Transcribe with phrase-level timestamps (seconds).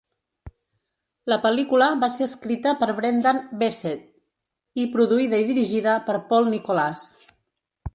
[1.31, 4.11] La pel·lícula va ser escrita per Brendan Beseth,
[4.87, 7.11] i produïda i dirigida per Paul Nicolas.